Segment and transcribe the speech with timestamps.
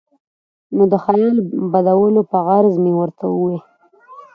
[0.75, 1.37] نو د خیال
[1.71, 3.63] بدلولو پۀ غرض مې ورته اووې ـ